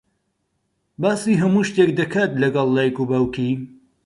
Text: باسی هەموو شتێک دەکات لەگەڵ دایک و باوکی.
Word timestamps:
باسی 1.01 1.33
هەموو 1.41 1.67
شتێک 1.69 1.89
دەکات 1.99 2.31
لەگەڵ 2.43 2.67
دایک 2.77 2.95
و 2.99 3.07
باوکی. 3.09 3.51